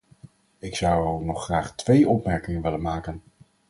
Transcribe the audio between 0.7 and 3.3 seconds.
zou nog graag twee opmerkingen willen maken.